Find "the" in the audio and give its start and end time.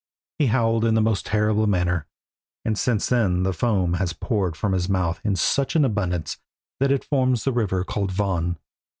0.95-0.99, 3.43-3.53, 7.43-7.51